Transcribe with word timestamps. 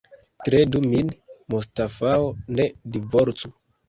Kredu 0.45 0.79
min, 0.93 1.11
Mustafao, 1.53 2.31
ne 2.61 2.65
divorcu. 2.97 3.53